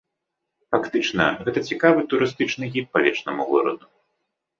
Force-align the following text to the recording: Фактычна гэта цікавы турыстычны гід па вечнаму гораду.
Фактычна 0.75 1.27
гэта 1.45 1.59
цікавы 1.71 2.01
турыстычны 2.13 2.71
гід 2.77 2.89
па 2.95 2.99
вечнаму 3.09 3.47
гораду. 3.51 3.85